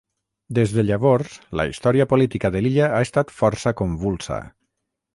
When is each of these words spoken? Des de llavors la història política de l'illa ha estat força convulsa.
Des 0.59 0.71
de 0.77 0.85
llavors 0.87 1.35
la 1.61 1.67
història 1.73 2.09
política 2.15 2.53
de 2.57 2.65
l'illa 2.65 2.91
ha 2.97 3.05
estat 3.11 3.37
força 3.41 3.79
convulsa. 3.85 4.43